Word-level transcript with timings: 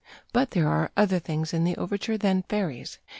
But 0.33 0.49
there 0.49 0.67
are 0.67 0.89
other 0.97 1.19
things 1.19 1.53
in 1.53 1.63
the 1.63 1.77
overture 1.77 2.17
than 2.17 2.41
fairies. 2.49 2.97